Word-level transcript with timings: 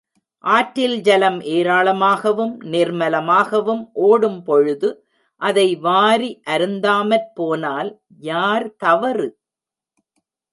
ஆற்றில் 0.43 0.95
ஜலம் 1.01 1.37
ஏராளமாகவும் 1.49 2.55
நிர்மலமாகவும் 2.71 3.83
ஓடும்பொழுது 4.01 4.89
அதை 5.41 5.67
வாரி 5.79 6.31
அருந்தாமற் 6.47 7.29
போனால் 7.33 7.91
யார் 8.23 8.67
தவறு? 8.77 9.27